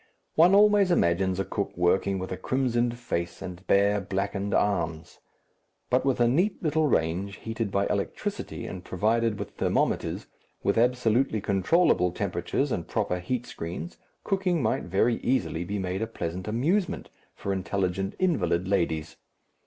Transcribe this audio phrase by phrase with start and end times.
[0.33, 5.19] One always imagines a cook working with a crimsoned face and bare blackened arms.
[5.91, 10.25] But with a neat little range, heated by electricity and provided with thermometers,
[10.63, 16.07] with absolutely controllable temperatures and proper heat screens, cooking might very easily be made a
[16.07, 19.17] pleasant amusement for intelligent invalid ladies.